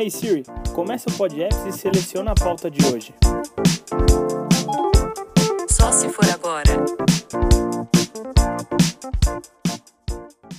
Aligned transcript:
Hey 0.00 0.12
Siri, 0.12 0.44
começa 0.76 1.10
o 1.10 1.12
Pod 1.14 1.42
Apps 1.42 1.66
e 1.66 1.72
seleciona 1.72 2.30
a 2.30 2.34
pauta 2.36 2.70
de 2.70 2.86
hoje. 2.86 3.12
Só 5.68 5.90
se 5.90 6.08
for 6.08 6.24
agora. 6.32 6.70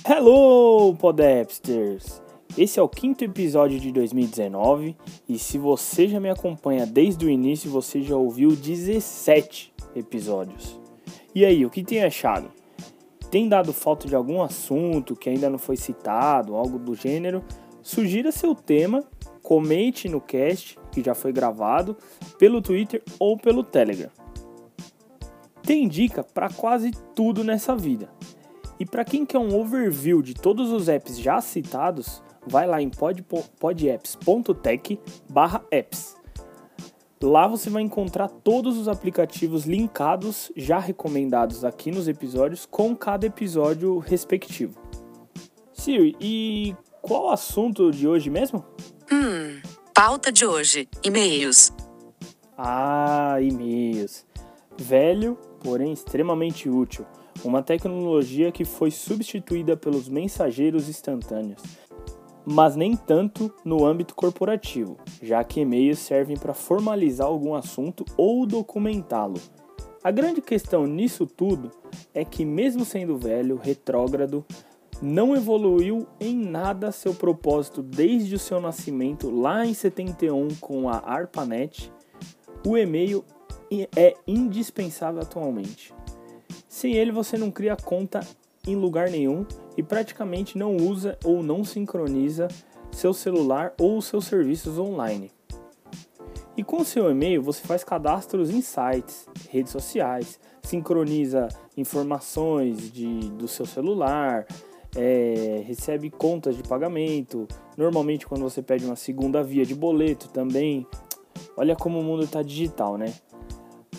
Hello, 0.06 0.94
Podapsters! 0.96 2.20
Esse 2.54 2.78
é 2.78 2.82
o 2.82 2.88
quinto 2.88 3.24
episódio 3.24 3.80
de 3.80 3.90
2019 3.90 4.94
e 5.26 5.38
se 5.38 5.56
você 5.56 6.06
já 6.06 6.20
me 6.20 6.28
acompanha 6.28 6.84
desde 6.84 7.24
o 7.24 7.30
início, 7.30 7.70
você 7.70 8.02
já 8.02 8.16
ouviu 8.16 8.54
17 8.54 9.72
episódios. 9.96 10.78
E 11.34 11.46
aí, 11.46 11.64
o 11.64 11.70
que 11.70 11.82
tem 11.82 12.04
achado? 12.04 12.50
Tem 13.30 13.48
dado 13.48 13.72
falta 13.72 14.06
de 14.06 14.14
algum 14.14 14.42
assunto 14.42 15.16
que 15.16 15.30
ainda 15.30 15.48
não 15.48 15.58
foi 15.58 15.78
citado, 15.78 16.56
algo 16.56 16.78
do 16.78 16.94
gênero? 16.94 17.42
Sugira 17.82 18.30
seu 18.30 18.54
tema, 18.54 19.02
comente 19.42 20.08
no 20.08 20.20
cast 20.20 20.78
que 20.90 21.02
já 21.02 21.14
foi 21.14 21.32
gravado, 21.32 21.96
pelo 22.38 22.60
Twitter 22.60 23.02
ou 23.18 23.36
pelo 23.36 23.62
Telegram. 23.62 24.10
Tem 25.62 25.86
dica 25.86 26.24
para 26.24 26.48
quase 26.48 26.90
tudo 27.14 27.44
nessa 27.44 27.76
vida. 27.76 28.08
E 28.78 28.86
para 28.86 29.04
quem 29.04 29.26
quer 29.26 29.38
um 29.38 29.58
overview 29.58 30.22
de 30.22 30.34
todos 30.34 30.72
os 30.72 30.88
apps 30.88 31.18
já 31.18 31.40
citados, 31.40 32.22
vai 32.46 32.66
lá 32.66 32.80
em 32.80 32.90
podapps.tech/apps. 33.58 36.20
Lá 37.22 37.46
você 37.46 37.68
vai 37.68 37.82
encontrar 37.82 38.30
todos 38.30 38.78
os 38.78 38.88
aplicativos 38.88 39.66
linkados 39.66 40.50
já 40.56 40.78
recomendados 40.78 41.66
aqui 41.66 41.90
nos 41.90 42.08
episódios 42.08 42.64
com 42.64 42.96
cada 42.96 43.26
episódio 43.26 43.98
respectivo. 43.98 44.80
Siri, 45.74 46.16
e 46.18 46.74
qual 47.02 47.26
o 47.26 47.30
assunto 47.30 47.90
de 47.90 48.08
hoje 48.08 48.30
mesmo? 48.30 48.64
Pauta 50.02 50.32
de 50.32 50.46
hoje: 50.46 50.88
e-mails. 51.04 51.70
Ah, 52.56 53.36
e-mails. 53.38 54.24
Velho, 54.78 55.36
porém 55.62 55.92
extremamente 55.92 56.70
útil. 56.70 57.04
Uma 57.44 57.62
tecnologia 57.62 58.50
que 58.50 58.64
foi 58.64 58.90
substituída 58.90 59.76
pelos 59.76 60.08
mensageiros 60.08 60.88
instantâneos 60.88 61.60
mas 62.46 62.74
nem 62.74 62.96
tanto 62.96 63.52
no 63.62 63.84
âmbito 63.84 64.14
corporativo, 64.14 64.96
já 65.22 65.44
que 65.44 65.60
e-mails 65.60 65.98
servem 65.98 66.36
para 66.38 66.54
formalizar 66.54 67.26
algum 67.26 67.54
assunto 67.54 68.02
ou 68.16 68.46
documentá-lo. 68.46 69.38
A 70.02 70.10
grande 70.10 70.40
questão 70.40 70.86
nisso 70.86 71.26
tudo 71.26 71.70
é 72.14 72.24
que, 72.24 72.42
mesmo 72.44 72.86
sendo 72.86 73.18
velho, 73.18 73.60
retrógrado, 73.62 74.44
não 75.02 75.34
evoluiu 75.34 76.06
em 76.20 76.36
nada 76.36 76.92
seu 76.92 77.14
propósito 77.14 77.82
desde 77.82 78.34
o 78.34 78.38
seu 78.38 78.60
nascimento 78.60 79.30
lá 79.30 79.64
em 79.64 79.72
71 79.72 80.48
com 80.60 80.88
a 80.88 80.98
ARPANET. 80.98 81.92
O 82.66 82.76
e-mail 82.76 83.24
é 83.96 84.14
indispensável 84.26 85.22
atualmente. 85.22 85.94
Sem 86.68 86.94
ele 86.94 87.12
você 87.12 87.38
não 87.38 87.50
cria 87.50 87.76
conta 87.76 88.20
em 88.66 88.76
lugar 88.76 89.08
nenhum 89.08 89.46
e 89.76 89.82
praticamente 89.82 90.58
não 90.58 90.76
usa 90.76 91.18
ou 91.24 91.42
não 91.42 91.64
sincroniza 91.64 92.48
seu 92.92 93.14
celular 93.14 93.72
ou 93.80 94.02
seus 94.02 94.26
serviços 94.26 94.78
online. 94.78 95.30
E 96.56 96.62
com 96.62 96.84
seu 96.84 97.10
e-mail 97.10 97.42
você 97.42 97.62
faz 97.62 97.82
cadastros 97.82 98.50
em 98.50 98.60
sites, 98.60 99.26
redes 99.48 99.72
sociais, 99.72 100.38
sincroniza 100.62 101.48
informações 101.76 102.92
de, 102.92 103.30
do 103.30 103.48
seu 103.48 103.64
celular, 103.64 104.46
é, 104.96 105.62
recebe 105.66 106.10
contas 106.10 106.56
de 106.56 106.62
pagamento. 106.62 107.46
Normalmente 107.76 108.26
quando 108.26 108.42
você 108.42 108.62
pede 108.62 108.84
uma 108.84 108.96
segunda 108.96 109.42
via 109.42 109.64
de 109.64 109.74
boleto 109.74 110.28
também. 110.28 110.86
Olha 111.56 111.76
como 111.76 111.98
o 111.98 112.02
mundo 112.02 112.24
está 112.24 112.42
digital, 112.42 112.96
né? 112.96 113.12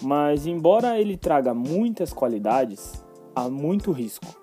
Mas 0.02 0.47
embora 0.47 1.00
ele 1.00 1.17
traga 1.17 1.53
muitas 1.53 2.12
qualidades, 2.12 3.03
há 3.35 3.50
muito 3.50 3.91
risco 3.91 4.41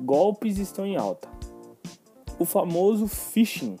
golpes 0.00 0.58
estão 0.58 0.86
em 0.86 0.96
alta. 0.96 1.28
O 2.38 2.44
famoso 2.44 3.06
phishing. 3.06 3.76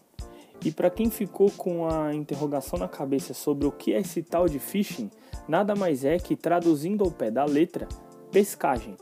E 0.64 0.72
para 0.72 0.90
quem 0.90 1.10
ficou 1.10 1.50
com 1.50 1.88
a 1.88 2.14
interrogação 2.14 2.78
na 2.78 2.88
cabeça 2.88 3.34
sobre 3.34 3.66
o 3.66 3.72
que 3.72 3.92
é 3.92 4.00
esse 4.00 4.22
tal 4.22 4.48
de 4.48 4.58
phishing, 4.58 5.10
nada 5.46 5.76
mais 5.76 6.04
é 6.04 6.18
que 6.18 6.34
traduzindo 6.34 7.04
ao 7.04 7.10
pé 7.10 7.30
da 7.30 7.44
letra, 7.44 7.86
pescagem. 8.32 8.96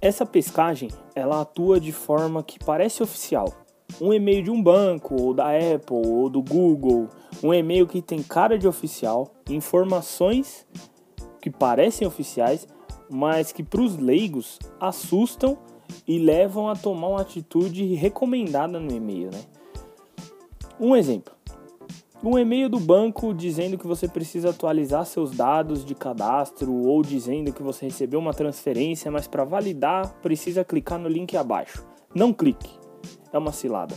Essa 0.00 0.24
pescagem, 0.24 0.90
ela 1.12 1.40
atua 1.40 1.80
de 1.80 1.90
forma 1.90 2.40
que 2.44 2.56
parece 2.64 3.02
oficial. 3.02 3.52
Um 4.00 4.12
e-mail 4.12 4.44
de 4.44 4.50
um 4.50 4.62
banco, 4.62 5.20
ou 5.20 5.34
da 5.34 5.46
Apple, 5.48 5.96
ou 6.06 6.30
do 6.30 6.40
Google, 6.40 7.08
um 7.42 7.52
e-mail 7.52 7.84
que 7.84 8.00
tem 8.00 8.22
cara 8.22 8.56
de 8.56 8.68
oficial, 8.68 9.34
informações 9.50 10.64
que 11.42 11.50
parecem 11.50 12.06
oficiais, 12.06 12.68
mas 13.10 13.50
que 13.50 13.64
para 13.64 13.80
os 13.80 13.96
leigos 13.96 14.60
assustam 14.80 15.58
e 16.06 16.16
levam 16.16 16.68
a 16.68 16.76
tomar 16.76 17.08
uma 17.08 17.20
atitude 17.20 17.94
recomendada 17.94 18.78
no 18.78 18.92
e-mail. 18.92 19.30
Né? 19.32 19.40
Um 20.78 20.94
exemplo: 20.94 21.34
um 22.22 22.38
e-mail 22.38 22.68
do 22.68 22.80
banco 22.80 23.32
dizendo 23.32 23.78
que 23.78 23.86
você 23.86 24.08
precisa 24.08 24.50
atualizar 24.50 25.04
seus 25.06 25.30
dados 25.30 25.84
de 25.84 25.94
cadastro 25.94 26.72
ou 26.72 27.02
dizendo 27.02 27.52
que 27.52 27.62
você 27.62 27.86
recebeu 27.86 28.18
uma 28.18 28.34
transferência, 28.34 29.10
mas 29.10 29.26
para 29.26 29.44
validar 29.44 30.12
precisa 30.20 30.64
clicar 30.64 30.98
no 30.98 31.08
link 31.08 31.36
abaixo. 31.36 31.86
Não 32.14 32.32
clique, 32.32 32.70
é 33.32 33.38
uma 33.38 33.52
cilada. 33.52 33.94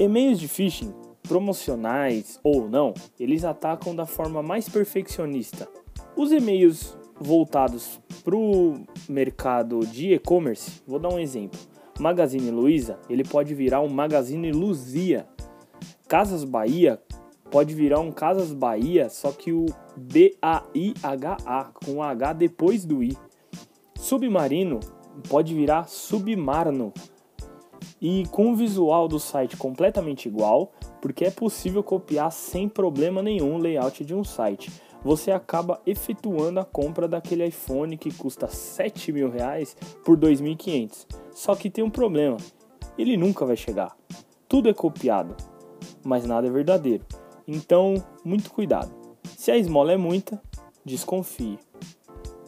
E-mails 0.00 0.38
de 0.38 0.48
phishing, 0.48 0.92
promocionais 1.22 2.40
ou 2.42 2.68
não, 2.68 2.94
eles 3.18 3.44
atacam 3.44 3.94
da 3.94 4.06
forma 4.06 4.42
mais 4.42 4.68
perfeccionista. 4.68 5.68
Os 6.16 6.32
e-mails 6.32 6.96
voltados 7.20 8.00
para 8.24 8.36
o 8.36 8.74
mercado 9.08 9.80
de 9.80 10.14
e-commerce, 10.14 10.82
vou 10.86 10.98
dar 10.98 11.12
um 11.12 11.18
exemplo. 11.18 11.58
Magazine 11.98 12.50
Luiza, 12.50 12.98
ele 13.08 13.24
pode 13.24 13.54
virar 13.54 13.80
um 13.80 13.88
Magazine 13.88 14.52
Luzia. 14.52 15.26
Casas 16.08 16.44
Bahia 16.44 17.00
pode 17.50 17.74
virar 17.74 18.00
um 18.00 18.12
Casas 18.12 18.52
Bahia, 18.52 19.08
só 19.08 19.32
que 19.32 19.52
o 19.52 19.66
B-A-I-H-A, 19.96 21.64
com 21.84 22.02
H 22.02 22.32
depois 22.32 22.84
do 22.84 23.02
I. 23.02 23.16
Submarino 23.94 24.80
pode 25.28 25.54
virar 25.54 25.88
Submarno. 25.88 26.92
E 28.00 28.24
com 28.30 28.52
o 28.52 28.56
visual 28.56 29.08
do 29.08 29.18
site 29.18 29.56
completamente 29.56 30.28
igual, 30.28 30.72
porque 31.00 31.24
é 31.24 31.30
possível 31.30 31.82
copiar 31.82 32.30
sem 32.30 32.68
problema 32.68 33.22
nenhum 33.22 33.54
o 33.54 33.58
layout 33.58 34.04
de 34.04 34.14
um 34.14 34.22
site 34.22 34.70
você 35.06 35.30
acaba 35.30 35.80
efetuando 35.86 36.58
a 36.58 36.64
compra 36.64 37.06
daquele 37.06 37.46
iPhone 37.46 37.96
que 37.96 38.12
custa 38.12 38.48
7 38.48 39.12
mil 39.12 39.30
reais 39.30 39.76
por 40.04 40.18
2.500. 40.18 41.06
Só 41.30 41.54
que 41.54 41.70
tem 41.70 41.84
um 41.84 41.90
problema, 41.90 42.38
ele 42.98 43.16
nunca 43.16 43.46
vai 43.46 43.56
chegar. 43.56 43.96
Tudo 44.48 44.68
é 44.68 44.74
copiado, 44.74 45.36
mas 46.06 46.24
nada 46.24 46.46
é 46.46 46.50
verdadeiro. 46.50 47.04
Então, 47.46 48.02
muito 48.24 48.50
cuidado. 48.50 48.90
Se 49.36 49.50
a 49.50 49.56
esmola 49.56 49.92
é 49.92 49.96
muita, 49.96 50.40
desconfie. 50.84 51.58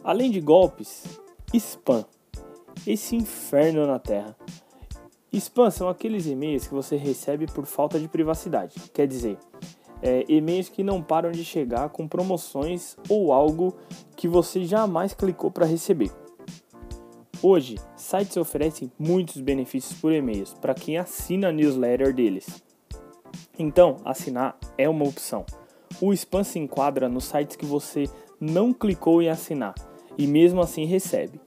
Além 0.03 0.31
de 0.31 0.41
golpes, 0.41 1.05
spam. 1.53 2.05
Esse 2.87 3.17
inferno 3.17 3.87
na 3.87 3.99
Terra. 3.99 4.37
Spam 5.33 5.71
são 5.71 5.89
aqueles 5.89 6.27
e-mails 6.27 6.67
que 6.67 6.75
você 6.75 6.97
recebe 6.97 7.47
por 7.47 7.67
falta 7.67 7.99
de 7.99 8.09
privacidade. 8.09 8.75
Quer 8.95 9.07
dizer, 9.07 9.37
é, 10.01 10.25
e-mails 10.29 10.69
que 10.69 10.83
não 10.83 11.03
param 11.03 11.31
de 11.31 11.45
chegar 11.45 11.89
com 11.91 12.09
promoções 12.09 12.97
ou 13.09 13.33
algo 13.33 13.77
que 14.17 14.29
você 14.29 14.65
jamais 14.65 15.13
clicou 15.13 15.51
para 15.51 15.67
receber. 15.67 16.11
Hoje, 17.43 17.77
sites 17.97 18.37
oferecem 18.37 18.91
muitos 18.99 19.41
benefícios 19.41 20.01
por 20.01 20.13
e-mails 20.13 20.55
para 20.55 20.75
quem 20.75 20.97
assina 20.97 21.49
a 21.49 21.53
newsletter 21.53 22.13
deles. 22.15 22.68
Então, 23.59 23.97
assinar 24.05 24.57
é 24.77 24.89
uma 24.89 25.05
opção. 25.05 25.45
O 26.01 26.13
spam 26.13 26.45
se 26.45 26.59
enquadra 26.59 27.09
nos 27.09 27.25
sites 27.25 27.57
que 27.57 27.67
você 27.67 28.05
não 28.41 28.73
clicou 28.73 29.21
em 29.21 29.29
assinar 29.29 29.75
e 30.17 30.27
mesmo 30.27 30.61
assim 30.61 30.85
recebe. 30.85 31.41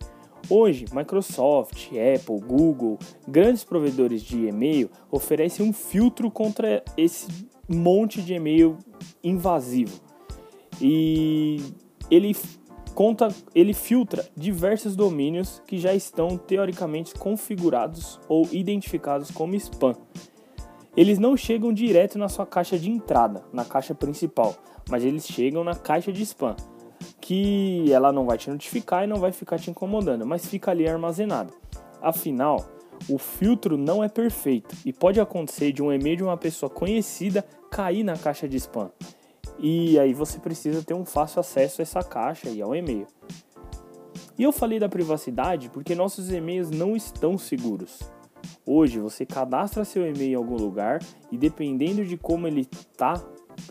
Hoje, 0.50 0.86
Microsoft, 0.92 1.90
Apple, 1.92 2.40
Google, 2.42 3.00
grandes 3.28 3.63
provedores 3.63 4.22
de 4.22 4.48
e-mail 4.48 4.90
oferecem 5.10 5.66
um 5.66 5.72
filtro 5.72 6.30
contra 6.30 6.84
esse 6.98 7.28
monte 7.69 8.22
de 8.22 8.34
e-mail 8.34 8.78
invasivo. 9.24 10.02
E 10.81 11.62
ele 12.10 12.36
conta, 12.94 13.30
ele 13.56 13.74
filtra 13.74 14.28
diversos 14.36 14.96
domínios 14.96 15.62
que 15.66 15.78
já 15.78 15.94
estão 15.94 16.38
teoricamente 16.38 17.14
configurados 17.14 18.19
ou 18.28 18.48
identificados 18.52 19.31
como 19.31 19.56
spam. 19.56 19.96
Eles 20.96 21.18
não 21.18 21.38
chegam 21.38 21.72
direto 21.72 22.18
na 22.18 22.28
sua 22.28 22.46
caixa 22.46 22.78
de 22.78 22.90
entrada, 22.90 23.44
na 23.54 23.64
caixa 23.64 23.96
principal, 23.96 24.56
mas 24.90 25.04
eles 25.04 25.26
chegam 25.26 25.64
na 25.64 25.74
caixa 25.74 26.12
de 26.12 26.22
spam, 26.24 26.56
que 27.22 27.92
ela 27.92 28.12
não 28.12 28.26
vai 28.26 28.38
te 28.38 28.50
notificar 28.50 29.04
e 29.04 29.08
não 29.08 29.18
vai 29.18 29.32
ficar 29.32 29.58
te 29.58 29.70
incomodando, 29.70 30.26
mas 30.26 30.46
fica 30.46 30.72
ali 30.72 30.88
armazenado. 30.88 31.54
Afinal, 32.02 32.66
o 33.10 33.18
filtro 33.18 33.78
não 33.78 34.04
é 34.04 34.10
perfeito 34.10 34.76
e 34.86 34.92
pode 34.92 35.20
acontecer 35.20 35.72
de 35.72 35.82
um 35.82 35.94
e-mail 35.94 36.18
de 36.18 36.24
uma 36.24 36.38
pessoa 36.38 36.70
conhecida 36.70 37.46
cair 37.70 38.04
na 38.04 38.18
caixa 38.18 38.48
de 38.48 38.58
spam. 38.58 38.92
E 39.58 39.98
aí 39.98 40.14
você 40.14 40.40
precisa 40.40 40.84
ter 40.84 40.94
um 40.94 41.06
fácil 41.06 41.40
acesso 41.40 41.82
a 41.82 41.84
essa 41.84 42.04
caixa 42.04 42.50
e 42.50 42.62
ao 42.62 42.76
e-mail. 42.76 43.08
E 44.38 44.44
eu 44.44 44.52
falei 44.52 44.80
da 44.80 44.90
privacidade 44.90 45.70
porque 45.70 45.96
nossos 45.96 46.32
e-mails 46.32 46.70
não 46.70 46.96
estão 46.96 47.38
seguros. 47.38 48.00
Hoje 48.66 49.00
você 49.00 49.26
cadastra 49.26 49.84
seu 49.84 50.08
e-mail 50.08 50.32
em 50.32 50.36
algum 50.36 50.56
lugar 50.56 51.00
e 51.32 51.38
dependendo 51.38 52.06
de 52.06 52.18
como 52.18 52.48
ele 52.48 52.62
está, 52.62 53.22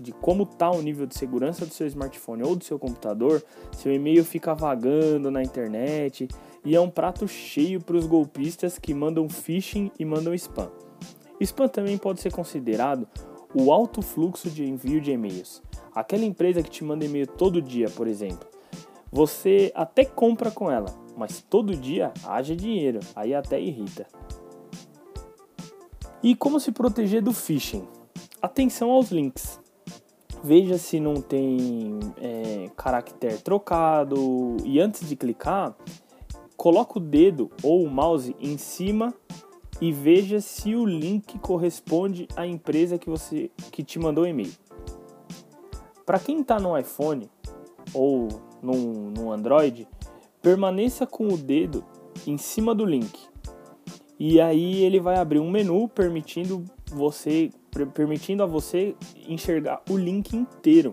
de 0.01 0.13
como 0.13 0.43
está 0.45 0.71
o 0.71 0.83
nível 0.83 1.07
de 1.07 1.17
segurança 1.17 1.65
do 1.65 1.73
seu 1.73 1.87
smartphone 1.87 2.43
ou 2.43 2.57
do 2.57 2.65
seu 2.65 2.79
computador, 2.79 3.43
seu 3.77 3.93
e-mail 3.93 4.25
fica 4.25 4.55
vagando 4.55 5.31
na 5.31 5.43
internet 5.43 6.29
e 6.65 6.75
é 6.75 6.81
um 6.81 6.91
prato 6.91 7.27
cheio 7.27 7.81
para 7.81 7.97
os 7.97 8.07
golpistas 8.07 8.79
que 8.79 8.93
mandam 8.93 9.29
phishing 9.29 9.91
e 9.99 10.05
mandam 10.05 10.35
spam. 10.35 10.71
Spam 11.41 11.69
também 11.69 11.97
pode 11.97 12.21
ser 12.21 12.33
considerado 12.33 13.09
o 13.55 13.73
alto 13.73 14.03
fluxo 14.03 14.51
de 14.51 14.65
envio 14.65 15.01
de 15.01 15.11
e-mails. 15.11 15.63
Aquela 15.95 16.25
empresa 16.25 16.63
que 16.63 16.71
te 16.71 16.85
manda 16.85 17.05
e-mail 17.05 17.27
todo 17.27 17.61
dia, 17.61 17.89
por 17.91 18.07
exemplo. 18.07 18.49
Você 19.11 19.73
até 19.75 20.05
compra 20.05 20.51
com 20.51 20.71
ela, 20.71 20.95
mas 21.17 21.43
todo 21.43 21.75
dia 21.75 22.13
haja 22.25 22.55
dinheiro, 22.55 23.01
aí 23.17 23.35
até 23.35 23.61
irrita. 23.61 24.07
E 26.23 26.35
como 26.37 26.61
se 26.61 26.71
proteger 26.71 27.23
do 27.23 27.33
phishing? 27.33 27.89
Atenção 28.43 28.91
aos 28.91 29.11
links. 29.11 29.59
Veja 30.45 30.77
se 30.77 31.01
não 31.01 31.15
tem 31.15 31.99
é, 32.21 32.71
caractere 32.77 33.39
trocado 33.39 34.59
e 34.65 34.79
antes 34.79 35.09
de 35.09 35.17
clicar, 35.17 35.75
coloque 36.59 36.99
o 36.99 37.01
dedo 37.01 37.51
ou 37.63 37.85
o 37.85 37.91
mouse 37.91 38.37
em 38.39 38.59
cima 38.59 39.15
e 39.81 39.93
veja 39.93 40.43
se 40.43 40.75
o 40.75 40.85
link 40.85 41.39
corresponde 41.39 42.29
à 42.37 42.47
empresa 42.47 42.99
que 42.99 43.09
você 43.09 43.51
que 43.73 43.83
te 43.83 43.99
mandou 43.99 44.25
o 44.25 44.27
e-mail. 44.27 44.53
Para 46.05 46.19
quem 46.19 46.43
está 46.43 46.61
no 46.61 46.77
iPhone 46.77 47.31
ou 47.95 48.29
no, 48.63 49.11
no 49.11 49.33
Android, 49.33 49.89
permaneça 50.43 51.07
com 51.07 51.29
o 51.29 51.37
dedo 51.39 51.83
em 52.27 52.37
cima 52.37 52.75
do 52.75 52.85
link. 52.85 53.30
E 54.23 54.39
aí 54.39 54.85
ele 54.85 55.01
vai 55.01 55.17
abrir 55.17 55.39
um 55.41 55.51
menu 55.51 55.89
permitindo 55.89 56.63
você 56.93 57.51
permitindo 57.95 58.43
a 58.43 58.47
você 58.47 58.95
enxergar 59.27 59.81
o 59.89 59.97
link 59.97 60.37
inteiro. 60.37 60.93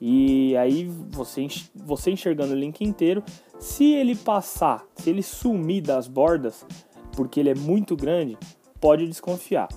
E 0.00 0.56
aí 0.56 0.84
você, 1.10 1.48
você 1.74 2.12
enxergando 2.12 2.52
o 2.52 2.56
link 2.56 2.84
inteiro, 2.84 3.24
se 3.58 3.92
ele 3.92 4.14
passar, 4.14 4.84
se 4.94 5.10
ele 5.10 5.24
sumir 5.24 5.82
das 5.82 6.06
bordas, 6.06 6.64
porque 7.16 7.40
ele 7.40 7.50
é 7.50 7.54
muito 7.54 7.96
grande, 7.96 8.38
pode 8.80 9.08
desconfiar. 9.08 9.68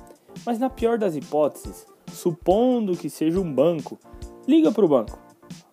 Mas 0.45 0.59
na 0.59 0.69
pior 0.69 0.99
das 0.99 1.15
hipóteses, 1.15 1.87
supondo 2.11 2.95
que 2.95 3.09
seja 3.09 3.39
um 3.39 3.51
banco, 3.51 3.97
liga 4.47 4.71
para 4.71 4.85
o 4.85 4.89
banco. 4.89 5.17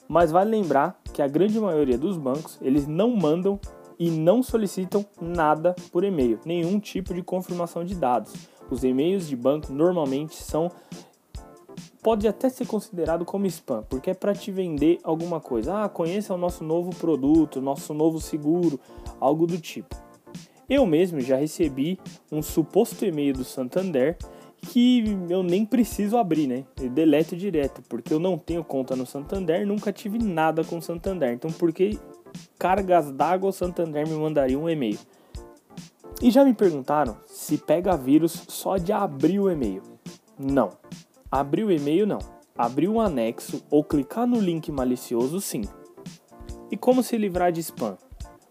Mas 0.09 0.31
vale 0.31 0.51
lembrar 0.51 0.99
que 1.13 1.21
a 1.21 1.29
grande 1.29 1.61
maioria 1.61 1.99
dos 1.99 2.17
bancos, 2.17 2.59
eles 2.63 2.87
não 2.87 3.15
mandam 3.15 3.61
e 3.99 4.11
não 4.11 4.43
solicitam 4.43 5.05
nada 5.21 5.75
por 5.91 6.05
e-mail, 6.05 6.39
nenhum 6.45 6.79
tipo 6.79 7.15
de 7.15 7.23
confirmação 7.23 7.85
de 7.85 7.95
dados. 7.95 8.33
Os 8.71 8.85
e-mails 8.85 9.29
de 9.29 9.37
banco 9.37 9.73
normalmente 9.73 10.35
são 10.37 10.71
pode 12.03 12.29
até 12.29 12.49
ser 12.49 12.67
considerado 12.67 13.25
como 13.25 13.47
spam, 13.47 13.83
porque 13.89 14.11
é 14.11 14.15
para 14.15 14.33
te 14.33 14.53
vender 14.53 15.01
alguma 15.03 15.41
coisa. 15.41 15.83
Ah, 15.83 15.89
conheça 15.89 16.33
o 16.33 16.39
nosso 16.39 16.63
novo 16.63 16.95
produto, 16.95 17.61
nosso 17.61 17.93
novo 17.93 18.21
seguro, 18.21 18.79
algo 19.19 19.45
do 19.45 19.59
tipo. 19.59 19.97
Eu 20.69 20.87
mesmo 20.87 21.21
já 21.21 21.37
recebi 21.37 21.99
um 22.31 22.43
suposto 22.43 23.05
e-mail 23.05 23.35
do 23.35 23.45
Santander 23.45 24.17
que 24.69 25.17
eu 25.29 25.43
nem 25.43 25.65
preciso 25.65 26.17
abrir, 26.17 26.47
né? 26.47 26.65
Eu 26.81 26.91
deleto 26.91 27.37
direto, 27.37 27.83
porque 27.89 28.13
eu 28.13 28.19
não 28.19 28.39
tenho 28.39 28.65
conta 28.65 28.97
no 28.97 29.07
Santander, 29.07 29.67
nunca 29.67 29.93
tive 29.93 30.19
nada 30.19 30.65
com 30.65 30.79
o 30.79 30.83
Santander. 30.83 31.33
Então, 31.33 31.51
por 31.51 31.73
que 31.73 31.99
cargas 32.59 33.11
d'água 33.11 33.53
Santander 33.53 34.07
me 34.07 34.15
mandaria 34.15 34.59
um 34.59 34.69
e-mail? 34.69 34.99
E 36.21 36.31
já 36.31 36.45
me 36.45 36.55
perguntaram 36.55 37.17
se 37.27 37.59
pega 37.59 37.97
vírus 37.97 38.45
só 38.49 38.79
de 38.79 38.93
abrir 38.93 39.39
o 39.39 39.51
e-mail. 39.51 39.83
Não. 40.39 40.71
Abrir 41.31 41.65
o 41.65 41.73
e-mail 41.73 42.07
não. 42.07 42.19
Abrir 42.57 42.89
um 42.89 43.01
anexo 43.01 43.63
ou 43.71 43.85
clicar 43.85 44.27
no 44.27 44.41
link 44.41 44.73
malicioso 44.73 45.41
sim. 45.41 45.63
E 46.71 46.77
como 46.77 47.03
se 47.03 47.17
livrar 47.17 47.53
de 47.53 47.61
spam? 47.61 47.97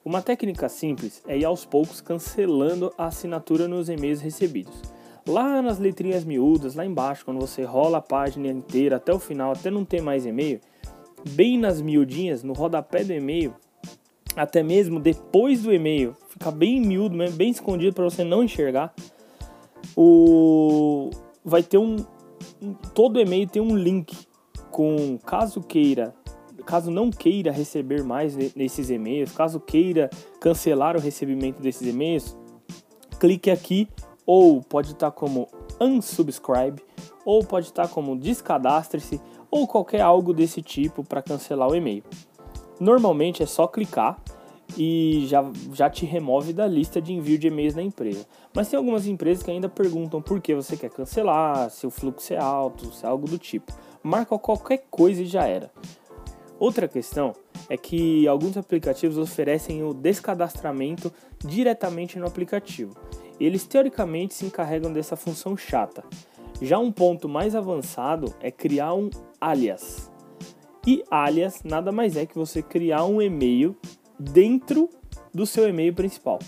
Uma 0.06 0.22
técnica 0.22 0.70
simples 0.70 1.24
é 1.28 1.36
ir 1.36 1.46
aos 1.46 1.66
poucos 1.66 2.00
cancelando 2.00 2.94
a 2.96 3.08
assinatura 3.08 3.68
nos 3.68 3.90
e-mails 3.90 4.22
recebidos. 4.22 4.80
Lá 5.28 5.60
nas 5.64 5.80
letrinhas 5.80 6.24
miúdas, 6.24 6.76
lá 6.76 6.86
embaixo, 6.86 7.26
quando 7.26 7.40
você 7.40 7.64
rola 7.64 7.98
a 7.98 8.02
página 8.02 8.48
inteira 8.48 8.98
até 8.98 9.12
o 9.12 9.18
final, 9.18 9.52
até 9.52 9.72
não 9.72 9.84
ter 9.84 10.04
mais 10.04 10.24
e-mail, 10.24 10.62
bem 11.32 11.58
nas 11.58 11.82
miudinhas, 11.82 12.44
no 12.44 12.54
rodapé 12.54 13.04
do 13.04 13.12
e-mail, 13.12 13.56
até 14.36 14.62
mesmo 14.62 15.00
depois 15.00 15.64
do 15.64 15.74
e-mail, 15.74 16.16
fica 16.30 16.52
bem 16.52 16.82
miúdo, 16.82 17.18
bem 17.34 17.50
escondido 17.50 17.94
para 17.94 18.04
você 18.04 18.24
não 18.24 18.44
enxergar. 18.44 18.94
O 19.96 21.10
vai 21.44 21.62
ter 21.62 21.78
um 21.78 21.98
todo 22.94 23.20
e-mail 23.20 23.48
tem 23.48 23.62
um 23.62 23.76
link 23.76 24.28
com 24.72 25.18
caso 25.26 25.62
queira, 25.62 26.14
caso 26.66 26.90
não 26.92 27.10
queira 27.10 27.52
receber 27.52 28.04
mais 28.04 28.36
nesses 28.56 28.90
e-mails, 28.90 29.32
caso 29.32 29.60
queira 29.60 30.10
cancelar 30.42 30.98
o 30.98 31.00
recebimento 31.00 31.62
desses 31.62 31.88
e-mails, 31.88 32.36
clique 33.20 33.50
aqui 33.50 33.88
ou 34.26 34.62
pode 34.62 34.92
estar 34.92 35.12
como 35.12 35.48
unsubscribe 35.80 36.82
ou 37.24 37.44
pode 37.44 37.68
estar 37.68 37.88
como 37.88 38.18
descadastre-se 38.18 39.22
ou 39.50 39.68
qualquer 39.68 40.02
algo 40.02 40.34
desse 40.34 40.62
tipo 40.62 41.04
para 41.04 41.22
cancelar 41.22 41.70
o 41.70 41.76
e-mail. 41.76 42.04
Normalmente 42.80 43.42
é 43.42 43.46
só 43.46 43.68
clicar 43.68 44.22
e 44.78 45.26
já, 45.28 45.44
já 45.74 45.90
te 45.90 46.06
remove 46.06 46.54
da 46.54 46.68
lista 46.68 47.02
de 47.02 47.14
envio 47.14 47.38
de 47.38 47.48
e-mails 47.48 47.74
da 47.74 47.82
empresa. 47.82 48.26
Mas 48.54 48.70
tem 48.70 48.78
algumas 48.78 49.08
empresas 49.08 49.44
que 49.44 49.52
ainda 49.52 49.70
perguntam 49.70 50.22
por 50.22 50.42
que 50.42 50.54
você 50.54 50.76
quer 50.76 50.90
cancelar, 50.90 51.70
se 51.70 51.88
o 51.88 51.92
fluxo 51.92 52.34
é 52.34 52.38
alto, 52.38 52.94
se 52.94 53.06
é 53.06 53.10
algo 53.10 53.28
do 53.28 53.38
tipo. 53.38 53.74
Marca 54.04 54.38
qualquer 54.38 54.86
coisa 54.90 55.22
e 55.22 55.26
já 55.26 55.48
era. 55.48 55.72
Outra 56.60 56.88
questão 56.88 57.34
é 57.70 57.76
que 57.76 58.28
alguns 58.28 58.56
aplicativos 58.56 59.18
oferecem 59.18 59.84
o 59.84 59.94
descadastramento 59.94 61.12
diretamente 61.40 62.18
no 62.18 62.28
aplicativo. 62.28 62.96
Eles 63.40 63.66
teoricamente 63.66 64.34
se 64.34 64.46
encarregam 64.46 64.92
dessa 64.92 65.16
função 65.16 65.58
chata. 65.58 66.04
Já 66.62 66.80
um 66.80 66.92
ponto 66.92 67.28
mais 67.28 67.56
avançado 67.56 68.34
é 68.40 68.50
criar 68.50 68.94
um 68.94 69.10
alias. 69.42 70.10
E 70.88 71.04
alias 71.12 71.62
nada 71.64 71.92
mais 71.92 72.16
é 72.16 72.26
que 72.26 72.36
você 72.36 72.62
criar 72.62 73.04
um 73.04 73.22
e-mail 73.22 73.76
dentro 74.20 74.90
do 75.34 75.46
seu 75.46 75.70
e-mail 75.70 75.94
principal. 75.94 76.40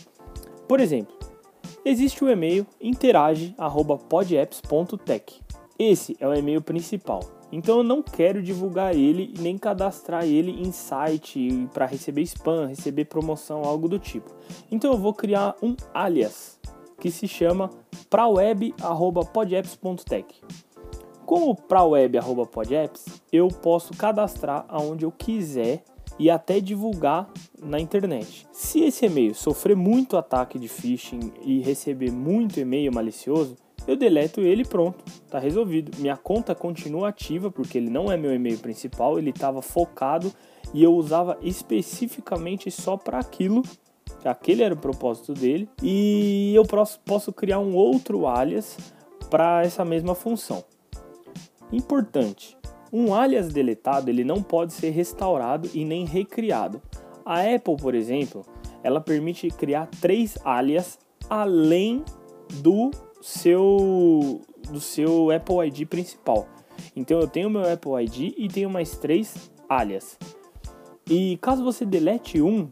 Por 0.68 0.80
exemplo, 0.80 1.16
existe 1.84 2.24
o 2.24 2.30
e-mail 2.30 2.66
interage@podapps.tech. 2.82 5.42
Esse 5.80 6.18
é 6.20 6.28
o 6.28 6.34
e-mail 6.34 6.60
principal. 6.62 7.22
Então 7.52 7.78
eu 7.78 7.84
não 7.84 8.02
quero 8.02 8.42
divulgar 8.42 8.96
ele 8.96 9.34
nem 9.40 9.56
cadastrar 9.58 10.26
ele 10.26 10.52
em 10.52 10.72
site 10.72 11.68
para 11.74 11.86
receber 11.86 12.22
spam, 12.24 12.68
receber 12.68 13.06
promoção, 13.06 13.64
algo 13.64 13.88
do 13.88 13.98
tipo. 13.98 14.36
Então 14.70 14.92
eu 14.92 14.98
vou 14.98 15.14
criar 15.14 15.56
um 15.62 15.74
alias 15.94 16.60
que 17.00 17.10
se 17.10 17.26
chama 17.28 17.70
praweb@podapps.tech. 18.10 20.42
Com 21.26 21.50
o 21.50 21.56
praweb@podapps, 21.56 23.06
eu 23.32 23.48
posso 23.48 23.94
cadastrar 23.94 24.66
aonde 24.68 25.06
eu 25.06 25.12
quiser 25.12 25.86
e 26.20 26.30
até 26.30 26.60
divulgar 26.60 27.30
na 27.62 27.80
internet. 27.80 28.48
Se 28.52 28.82
esse 28.82 29.06
e-mail 29.06 29.36
sofrer 29.36 29.76
muito 29.76 30.18
ataque 30.18 30.58
de 30.58 30.68
phishing 30.68 31.32
e 31.44 31.60
receber 31.62 32.12
muito 32.12 32.60
e-mail 32.60 32.94
malicioso, 32.94 33.56
eu 33.88 33.96
deleto 33.96 34.42
ele 34.42 34.64
e 34.64 34.68
pronto, 34.68 35.04
tá 35.30 35.40
resolvido. 35.40 35.98
Minha 36.00 36.18
conta 36.18 36.54
continua 36.54 37.10
ativa 37.10 37.50
porque 37.50 37.78
ele 37.78 37.90
não 37.90 38.12
é 38.12 38.18
meu 38.18 38.34
e-mail 38.34 38.58
principal, 38.58 39.18
ele 39.18 39.30
estava 39.30 39.62
focado 39.62 40.34
e 40.74 40.84
eu 40.84 40.94
usava 40.94 41.38
especificamente 41.42 42.70
só 42.70 42.98
para 42.98 43.20
aquilo. 43.20 43.62
Aquele 44.26 44.64
era 44.64 44.74
o 44.74 44.78
propósito 44.78 45.34
dele 45.34 45.70
e 45.82 46.54
eu 46.54 46.64
posso 47.06 47.32
criar 47.32 47.60
um 47.60 47.76
outro 47.76 48.28
alias 48.28 48.78
para 49.30 49.62
essa 49.62 49.86
mesma 49.86 50.14
função. 50.14 50.66
Importante, 51.72 52.57
um 52.92 53.14
alias 53.14 53.50
deletado 53.50 54.10
ele 54.10 54.24
não 54.24 54.42
pode 54.42 54.74
ser 54.74 54.92
restaurado 54.92 55.70
e 55.74 55.84
nem 55.84 56.06
recriado. 56.06 56.82
A 57.26 57.42
Apple, 57.42 57.76
por 57.76 57.94
exemplo, 57.94 58.46
ela 58.84 59.02
permite 59.02 59.50
criar 59.50 59.88
três 60.02 60.38
alias 60.46 60.98
além 61.30 62.04
do 62.62 62.92
seu 63.22 64.42
do 64.70 64.80
seu 64.80 65.32
Apple 65.32 65.68
ID 65.68 65.88
principal. 65.88 66.48
Então 66.96 67.20
eu 67.20 67.28
tenho 67.28 67.50
meu 67.50 67.62
Apple 67.62 67.92
ID 68.04 68.34
e 68.38 68.48
tenho 68.48 68.70
mais 68.70 68.98
três 68.98 69.52
alias. 69.68 70.18
E 71.10 71.38
caso 71.42 71.64
você 71.64 71.86
delete 71.86 72.42
um, 72.42 72.70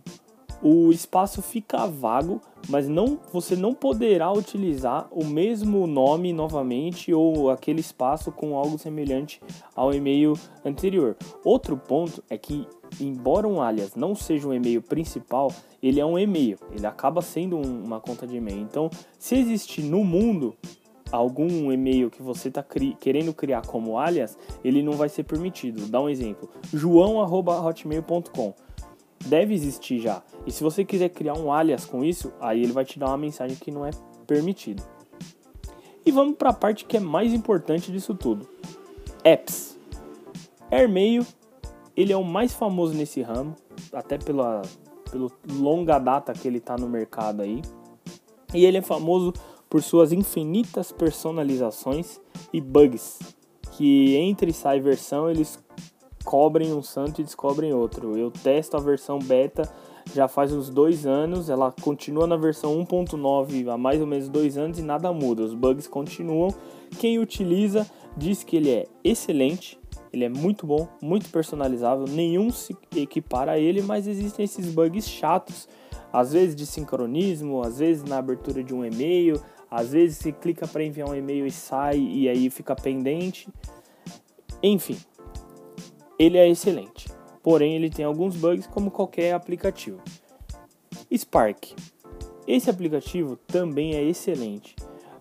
o 0.67 0.91
espaço 0.91 1.43
fica 1.43 1.85
vago, 1.85 2.41
mas 2.69 2.87
não 2.87 3.19
você 3.31 3.55
não 3.55 3.71
poderá 3.71 4.31
utilizar 4.31 5.07
o 5.11 5.23
mesmo 5.23 5.85
nome 5.85 6.33
novamente 6.33 7.13
ou 7.13 7.51
aquele 7.51 7.81
espaço 7.81 8.31
com 8.31 8.57
algo 8.57 8.75
semelhante 8.79 9.39
ao 9.75 9.93
e-mail 9.93 10.33
anterior. 10.65 11.15
Outro 11.43 11.77
ponto 11.77 12.23
é 12.31 12.35
que 12.35 12.67
embora 12.99 13.47
um 13.47 13.61
alias 13.61 13.93
não 13.93 14.15
seja 14.15 14.47
um 14.47 14.53
e-mail 14.55 14.81
principal, 14.81 15.53
ele 15.83 15.99
é 15.99 16.05
um 16.05 16.17
e-mail, 16.17 16.57
ele 16.71 16.87
acaba 16.87 17.21
sendo 17.21 17.57
um, 17.57 17.83
uma 17.83 17.99
conta 17.99 18.25
de 18.25 18.37
e-mail. 18.37 18.61
Então, 18.61 18.89
se 19.19 19.35
existir 19.35 19.83
no 19.83 20.03
mundo 20.03 20.55
algum 21.11 21.71
e-mail 21.71 22.09
que 22.09 22.23
você 22.23 22.47
está 22.47 22.63
cri 22.63 22.97
querendo 22.99 23.35
criar 23.35 23.67
como 23.67 23.99
alias, 23.99 24.35
ele 24.63 24.81
não 24.81 24.93
vai 24.93 25.09
ser 25.09 25.25
permitido. 25.25 25.85
Dá 25.85 26.01
um 26.01 26.09
exemplo: 26.09 26.49
joão@hotmail.com 26.73 28.64
deve 29.25 29.53
existir 29.53 29.99
já. 29.99 30.21
E 30.45 30.51
se 30.51 30.63
você 30.63 30.85
quiser 30.85 31.09
criar 31.09 31.33
um 31.33 31.51
alias 31.51 31.85
com 31.85 32.03
isso, 32.03 32.31
aí 32.39 32.61
ele 32.61 32.71
vai 32.71 32.85
te 32.85 32.99
dar 32.99 33.07
uma 33.07 33.17
mensagem 33.17 33.57
que 33.57 33.71
não 33.71 33.85
é 33.85 33.91
permitido. 34.27 34.83
E 36.05 36.11
vamos 36.11 36.35
para 36.35 36.51
a 36.51 36.53
parte 36.53 36.85
que 36.85 36.97
é 36.97 36.99
mais 36.99 37.33
importante 37.33 37.91
disso 37.91 38.13
tudo. 38.13 38.47
Apps. 39.23 39.77
AirMail, 40.71 41.25
ele 41.95 42.13
é 42.13 42.17
o 42.17 42.23
mais 42.23 42.53
famoso 42.53 42.93
nesse 42.93 43.21
ramo, 43.21 43.55
até 43.91 44.17
pela 44.17 44.61
pelo 45.15 45.31
longa 45.49 45.97
data 45.97 46.33
que 46.33 46.47
ele 46.47 46.57
está 46.57 46.77
no 46.77 46.89
mercado 46.89 47.41
aí. 47.41 47.61
E 48.53 48.65
ele 48.65 48.77
é 48.77 48.81
famoso 48.81 49.33
por 49.69 49.81
suas 49.81 50.11
infinitas 50.11 50.91
personalizações 50.91 52.19
e 52.51 52.59
bugs, 52.59 53.19
que 53.71 54.15
entre 54.15 54.51
e 54.51 54.53
sai 54.53 54.79
versão 54.79 55.29
eles 55.29 55.57
cobrem 56.25 56.73
um 56.73 56.81
santo 56.81 57.21
e 57.21 57.23
descobrem 57.23 57.71
outro. 57.71 58.17
Eu 58.17 58.31
testo 58.31 58.75
a 58.75 58.79
versão 58.79 59.19
beta 59.19 59.71
já 60.13 60.27
faz 60.27 60.51
uns 60.51 60.69
dois 60.69 61.05
anos, 61.05 61.49
ela 61.49 61.71
continua 61.71 62.27
na 62.27 62.35
versão 62.35 62.77
1.9 62.85 63.69
há 63.69 63.77
mais 63.77 63.99
ou 64.01 64.07
menos 64.07 64.27
dois 64.29 64.57
anos 64.57 64.77
e 64.77 64.81
nada 64.81 65.11
muda, 65.13 65.43
os 65.43 65.53
bugs 65.53 65.87
continuam. 65.87 66.53
Quem 66.99 67.17
utiliza 67.19 67.89
diz 68.15 68.43
que 68.43 68.55
ele 68.55 68.69
é 68.69 68.85
excelente, 69.03 69.79
ele 70.13 70.23
é 70.23 70.29
muito 70.29 70.67
bom, 70.67 70.87
muito 71.01 71.29
personalizável, 71.29 72.05
nenhum 72.07 72.51
se 72.51 72.75
equipara 72.95 73.53
a 73.53 73.59
ele, 73.59 73.81
mas 73.81 74.07
existem 74.07 74.45
esses 74.45 74.67
bugs 74.73 75.07
chatos, 75.07 75.67
às 76.13 76.33
vezes 76.33 76.55
de 76.55 76.65
sincronismo, 76.65 77.61
às 77.61 77.79
vezes 77.79 78.03
na 78.03 78.17
abertura 78.17 78.63
de 78.63 78.73
um 78.73 78.85
e-mail, 78.85 79.41
às 79.69 79.91
vezes 79.91 80.17
se 80.17 80.31
clica 80.31 80.67
para 80.67 80.83
enviar 80.83 81.09
um 81.09 81.15
e-mail 81.15 81.45
e 81.45 81.51
sai 81.51 81.97
e 81.97 82.29
aí 82.29 82.49
fica 82.49 82.75
pendente. 82.75 83.49
Enfim, 84.63 84.97
ele 86.17 86.37
é 86.37 86.47
excelente, 86.49 87.09
porém 87.43 87.75
ele 87.75 87.89
tem 87.89 88.05
alguns 88.05 88.35
bugs 88.35 88.67
como 88.67 88.89
qualquer 88.89 89.33
aplicativo. 89.33 90.01
Spark. 91.15 91.75
Esse 92.47 92.69
aplicativo 92.69 93.35
também 93.47 93.95
é 93.95 94.03
excelente, 94.03 94.75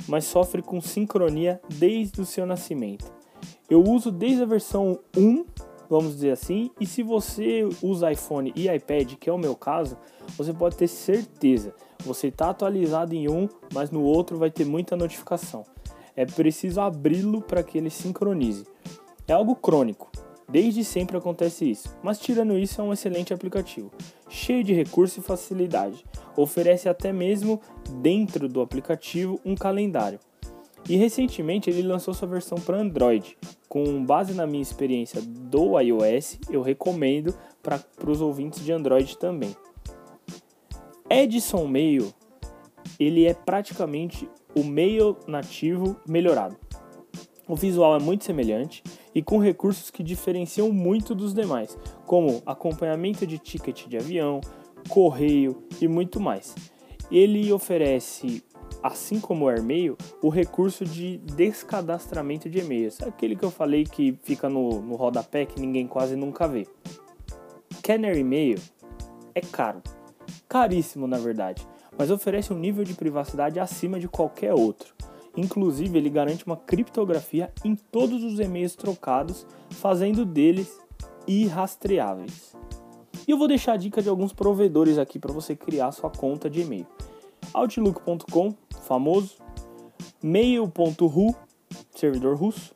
mas 0.06 0.24
sofre 0.24 0.62
com 0.62 0.80
sincronia 0.80 1.60
desde 1.68 2.20
o 2.20 2.26
seu 2.26 2.44
nascimento. 2.46 3.12
Eu 3.68 3.82
uso 3.82 4.10
desde 4.10 4.42
a 4.42 4.46
versão 4.46 4.98
1, 5.16 5.44
vamos 5.88 6.14
dizer 6.14 6.32
assim, 6.32 6.70
e 6.78 6.86
se 6.86 7.02
você 7.02 7.68
usa 7.82 8.12
iPhone 8.12 8.52
e 8.54 8.68
iPad, 8.68 9.14
que 9.14 9.30
é 9.30 9.32
o 9.32 9.38
meu 9.38 9.56
caso, 9.56 9.96
você 10.36 10.52
pode 10.52 10.76
ter 10.76 10.88
certeza, 10.88 11.74
você 12.00 12.28
está 12.28 12.50
atualizado 12.50 13.14
em 13.14 13.28
um, 13.28 13.48
mas 13.72 13.90
no 13.90 14.02
outro 14.02 14.36
vai 14.36 14.50
ter 14.50 14.66
muita 14.66 14.96
notificação. 14.96 15.64
É 16.14 16.26
preciso 16.26 16.80
abri-lo 16.80 17.40
para 17.40 17.62
que 17.62 17.78
ele 17.78 17.90
sincronize. 17.90 18.66
É 19.26 19.32
algo 19.32 19.56
crônico, 19.56 20.10
Desde 20.48 20.84
sempre 20.84 21.16
acontece 21.16 21.68
isso, 21.68 21.96
mas 22.02 22.18
tirando 22.18 22.58
isso 22.58 22.80
é 22.80 22.84
um 22.84 22.92
excelente 22.92 23.32
aplicativo, 23.32 23.90
cheio 24.28 24.62
de 24.62 24.74
recursos 24.74 25.16
e 25.18 25.20
facilidade. 25.26 26.04
Oferece 26.36 26.88
até 26.88 27.12
mesmo 27.12 27.60
dentro 28.02 28.48
do 28.48 28.60
aplicativo 28.60 29.40
um 29.44 29.54
calendário. 29.54 30.20
E 30.88 30.96
recentemente 30.96 31.70
ele 31.70 31.82
lançou 31.82 32.12
sua 32.12 32.28
versão 32.28 32.58
para 32.58 32.78
Android. 32.78 33.38
Com 33.68 34.04
base 34.04 34.34
na 34.34 34.46
minha 34.46 34.62
experiência 34.62 35.20
do 35.22 35.80
iOS, 35.80 36.38
eu 36.50 36.60
recomendo 36.60 37.34
para 37.62 37.80
os 38.06 38.20
ouvintes 38.20 38.62
de 38.62 38.70
Android 38.70 39.16
também. 39.16 39.56
Edison 41.08 41.66
Mail, 41.66 42.12
ele 43.00 43.26
é 43.26 43.32
praticamente 43.32 44.28
o 44.54 44.62
Mail 44.62 45.16
nativo 45.26 45.96
melhorado. 46.06 46.56
O 47.48 47.56
visual 47.56 47.96
é 47.96 47.98
muito 47.98 48.24
semelhante 48.24 48.82
e 49.14 49.22
com 49.22 49.38
recursos 49.38 49.90
que 49.90 50.02
diferenciam 50.02 50.72
muito 50.72 51.14
dos 51.14 51.32
demais, 51.32 51.78
como 52.04 52.42
acompanhamento 52.44 53.26
de 53.26 53.38
ticket 53.38 53.86
de 53.86 53.96
avião, 53.96 54.40
correio 54.88 55.62
e 55.80 55.86
muito 55.86 56.20
mais. 56.20 56.54
Ele 57.10 57.52
oferece, 57.52 58.42
assim 58.82 59.20
como 59.20 59.44
o 59.44 59.48
AirMail, 59.48 59.96
o 60.22 60.28
recurso 60.28 60.84
de 60.84 61.18
descadastramento 61.18 62.48
de 62.48 62.58
e-mails, 62.58 63.00
aquele 63.02 63.36
que 63.36 63.44
eu 63.44 63.50
falei 63.50 63.84
que 63.84 64.18
fica 64.22 64.48
no, 64.48 64.80
no 64.80 64.96
rodapé 64.96 65.46
que 65.46 65.60
ninguém 65.60 65.86
quase 65.86 66.16
nunca 66.16 66.48
vê. 66.48 66.66
Canary 67.82 68.24
Mail 68.24 68.58
é 69.34 69.40
caro, 69.40 69.82
caríssimo 70.48 71.06
na 71.06 71.18
verdade, 71.18 71.66
mas 71.98 72.10
oferece 72.10 72.52
um 72.52 72.58
nível 72.58 72.82
de 72.82 72.94
privacidade 72.94 73.60
acima 73.60 74.00
de 74.00 74.08
qualquer 74.08 74.54
outro. 74.54 74.94
Inclusive, 75.36 75.98
ele 75.98 76.08
garante 76.08 76.46
uma 76.46 76.56
criptografia 76.56 77.52
em 77.64 77.74
todos 77.74 78.22
os 78.22 78.38
e-mails 78.38 78.76
trocados, 78.76 79.46
fazendo 79.70 80.24
deles 80.24 80.78
irrastreáveis. 81.26 82.56
E 83.26 83.30
eu 83.30 83.38
vou 83.38 83.48
deixar 83.48 83.72
a 83.72 83.76
dica 83.76 84.02
de 84.02 84.08
alguns 84.08 84.32
provedores 84.32 84.98
aqui 84.98 85.18
para 85.18 85.32
você 85.32 85.56
criar 85.56 85.92
sua 85.92 86.10
conta 86.10 86.48
de 86.48 86.60
e-mail. 86.60 86.86
Outlook.com, 87.52 88.54
famoso, 88.82 89.36
Mail.ru, 90.22 91.34
servidor 91.94 92.36
russo, 92.36 92.74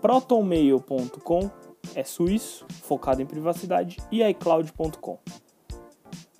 ProtonMail.com, 0.00 1.50
é 1.94 2.04
suíço, 2.04 2.66
focado 2.82 3.22
em 3.22 3.26
privacidade, 3.26 3.98
e 4.10 4.22
iCloud.com. 4.22 5.18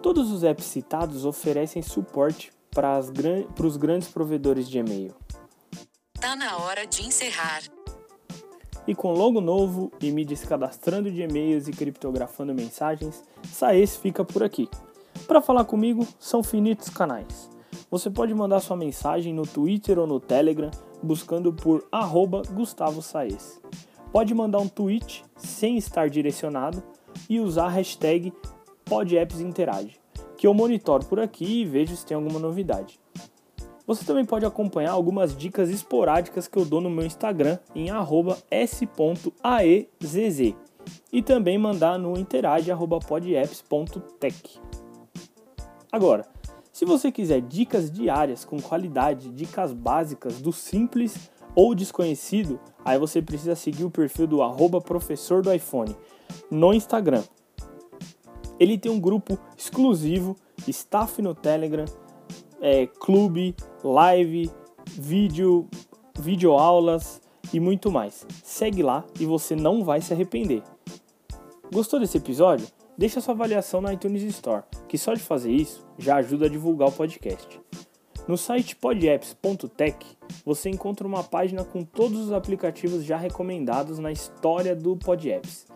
Todos 0.03 0.31
os 0.31 0.45
apps 0.45 0.67
citados 0.67 1.25
oferecem 1.25 1.81
suporte 1.81 2.53
para 2.71 3.01
os 3.65 3.77
grandes 3.77 4.09
provedores 4.09 4.69
de 4.69 4.79
e-mail. 4.79 5.15
Tá 6.25 6.35
na 6.35 6.57
hora 6.57 6.87
de 6.87 7.05
encerrar. 7.05 7.61
E 8.89 8.95
com 8.95 9.13
logo 9.13 9.43
novo 9.43 9.93
e 10.01 10.11
me 10.11 10.25
descadastrando 10.25 11.11
de 11.11 11.21
e-mails 11.21 11.69
e 11.69 11.71
criptografando 11.71 12.55
mensagens, 12.55 13.23
Saes 13.43 13.95
fica 13.99 14.25
por 14.25 14.43
aqui. 14.43 14.67
Para 15.27 15.43
falar 15.43 15.67
comigo, 15.67 16.09
são 16.19 16.43
finitos 16.43 16.89
canais. 16.89 17.51
Você 17.91 18.09
pode 18.09 18.33
mandar 18.33 18.61
sua 18.61 18.75
mensagem 18.75 19.35
no 19.35 19.43
Twitter 19.43 19.99
ou 19.99 20.07
no 20.07 20.19
Telegram 20.19 20.71
buscando 21.03 21.53
por 21.53 21.87
Gustavo 22.55 23.03
Saez. 23.03 23.61
Pode 24.11 24.33
mandar 24.33 24.61
um 24.61 24.69
tweet 24.69 25.27
sem 25.37 25.77
estar 25.77 26.09
direcionado 26.09 26.83
e 27.29 27.39
usar 27.39 27.67
a 27.67 27.69
hashtag 27.69 28.33
PodAppsInterage, 28.87 30.01
que 30.39 30.47
eu 30.47 30.55
monitoro 30.55 31.05
por 31.05 31.21
aqui 31.21 31.61
e 31.61 31.65
vejo 31.67 31.95
se 31.95 32.07
tem 32.07 32.15
alguma 32.15 32.39
novidade. 32.39 32.99
Você 33.87 34.03
também 34.05 34.25
pode 34.25 34.47
acompanhar 34.47 34.93
algumas 34.93 35.37
dicas 35.37 35.69
esporádicas 35.69 36.49
que 36.49 36.59
eu 36.59 36.65
dou 36.65 36.81
no 36.81 36.89
meu 36.89 37.05
Instagram 37.05 37.59
em 37.75 37.89
s.aezz 38.51 39.87
e 41.13 41.23
também 41.23 41.59
mandar 41.59 41.99
no 41.99 42.19
interage@podapps.tech. 42.19 44.61
Agora, 45.93 46.27
se 46.73 46.85
você 46.85 47.13
quiser 47.13 47.41
dicas 47.41 47.91
diárias 47.91 48.45
com 48.45 48.61
qualidade, 48.61 49.31
dicas 49.31 49.73
básicas 49.73 50.41
do 50.41 50.53
simples 50.53 51.31
ou 51.55 51.75
desconhecido, 51.75 52.61
aí 52.85 52.99
você 52.99 53.23
precisa 53.23 53.55
seguir 53.55 53.85
o 53.85 53.91
perfil 53.91 54.27
do 54.27 54.43
arroba 54.43 54.81
professor 54.81 55.41
do 55.41 55.53
iPhone 55.53 55.97
no 56.51 56.75
Instagram. 56.75 57.23
Ele 58.59 58.77
tem 58.77 58.91
um 58.91 58.99
grupo 58.99 59.39
exclusivo, 59.57 60.37
staff 60.67 61.23
no 61.23 61.33
Telegram, 61.35 61.85
é, 62.61 62.87
clube, 62.87 63.55
live, 63.83 64.51
vídeo, 64.91 65.69
videoaulas 66.19 67.21
e 67.53 67.61
muito 67.61 67.91
mais. 67.91 68.27
Segue 68.43 68.83
lá 68.83 69.05
e 69.19 69.27
você 69.27 69.55
não 69.55 69.85
vai 69.85 70.01
se 70.01 70.13
arrepender. 70.13 70.63
Gostou 71.73 72.01
desse 72.01 72.19
episódio? 72.19 72.67
Deixa 72.97 73.21
sua 73.21 73.35
avaliação 73.35 73.81
na 73.81 73.93
iTunes 73.93 74.23
Store, 74.23 74.63
que 74.89 74.97
só 74.97 75.15
de 75.15 75.21
fazer 75.21 75.51
isso 75.51 75.85
já 75.99 76.15
ajuda 76.17 76.47
a 76.47 76.49
divulgar 76.49 76.89
o 76.89 76.93
podcast. 76.93 77.61
No 78.27 78.39
site 78.39 78.75
podapps.tech 78.77 79.99
você 80.45 80.71
encontra 80.71 81.07
uma 81.07 81.23
página 81.23 81.63
com 81.65 81.85
todos 81.85 82.19
os 82.21 82.33
aplicativos 82.33 83.05
já 83.05 83.17
recomendados 83.17 83.99
na 83.99 84.11
história 84.11 84.75
do 84.75 84.97
PodApps. 84.97 85.67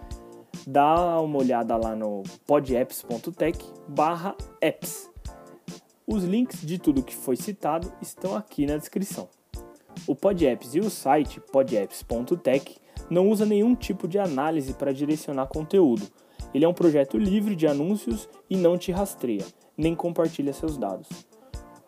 Dá 0.66 1.20
uma 1.20 1.38
olhada 1.38 1.76
lá 1.76 1.94
no 1.94 2.22
podapps.tech/apps 2.46 5.10
os 6.10 6.24
links 6.24 6.62
de 6.62 6.78
tudo 6.78 7.02
que 7.02 7.14
foi 7.14 7.36
citado 7.36 7.92
estão 8.00 8.34
aqui 8.34 8.64
na 8.64 8.78
descrição. 8.78 9.28
O 10.06 10.16
PodApps 10.16 10.74
e 10.74 10.80
o 10.80 10.88
site 10.88 11.38
podapps.tech 11.52 12.78
não 13.10 13.28
usa 13.28 13.44
nenhum 13.44 13.74
tipo 13.74 14.08
de 14.08 14.18
análise 14.18 14.72
para 14.72 14.92
direcionar 14.92 15.48
conteúdo. 15.48 16.08
Ele 16.54 16.64
é 16.64 16.68
um 16.68 16.72
projeto 16.72 17.18
livre 17.18 17.54
de 17.54 17.66
anúncios 17.66 18.26
e 18.48 18.56
não 18.56 18.78
te 18.78 18.90
rastreia. 18.90 19.44
nem 19.76 19.94
compartilha 19.94 20.52
seus 20.52 20.76
dados. 20.76 21.08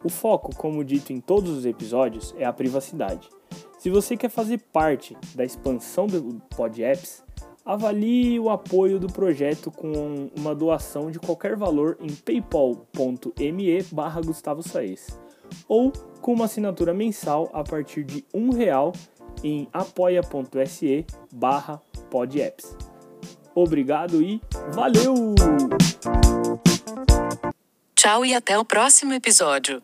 O 0.05 0.09
foco, 0.09 0.55
como 0.55 0.85
dito 0.85 1.13
em 1.13 1.21
todos 1.21 1.51
os 1.51 1.67
episódios, 1.67 2.33
é 2.39 2.45
a 2.45 2.53
privacidade. 2.53 3.29
Se 3.79 3.91
você 3.91 4.17
quer 4.17 4.29
fazer 4.29 4.59
parte 4.73 5.17
da 5.35 5.45
expansão 5.45 6.07
do 6.07 6.41
Pod 6.55 6.81
Apps, 6.85 7.25
avalie 7.65 8.39
o 8.39 8.51
apoio 8.51 8.99
do 8.99 9.07
projeto 9.07 9.71
com 9.71 10.31
uma 10.37 10.55
doação 10.55 11.11
de 11.11 11.19
qualquer 11.19 11.57
valor 11.57 11.97
em 12.01 12.15
paypal.me 12.15 13.83
barra 13.93 14.21
Gustavo 14.21 14.63
Saez, 14.63 15.19
ou 15.69 15.93
com 16.21 16.33
uma 16.33 16.47
assinatura 16.47 16.95
mensal 16.95 17.51
a 17.53 17.63
partir 17.63 18.05
de 18.05 18.25
um 18.35 18.51
real 18.51 18.93
em 19.43 19.69
apoia.se 19.73 21.07
barra 21.33 21.81
podapps. 22.11 22.77
Obrigado 23.55 24.23
e 24.23 24.41
valeu! 24.73 25.35
Tchau 27.95 28.25
e 28.25 28.35
até 28.35 28.59
o 28.59 28.65
próximo 28.65 29.13
episódio. 29.13 29.83